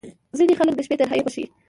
[0.37, 1.45] •ځینې خلک د شپې تنهايي خوښوي.